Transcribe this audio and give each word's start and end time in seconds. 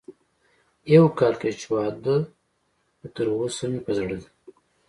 يو 0.93 1.03
کال 1.19 1.33
کېږي 1.41 1.57
چې 1.61 1.67
واده 1.73 2.15
خو 2.99 3.07
تر 3.15 3.25
اوسه 3.37 3.63
مې 3.71 3.79
په 3.85 3.91
زړه 3.97 4.15
ده 4.21 4.27